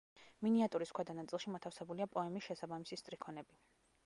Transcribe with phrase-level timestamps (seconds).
[0.45, 3.63] მინიატურის ქვედა ნაწილში მოთავსებულია პოემის შესაბამისი სტრიქონები.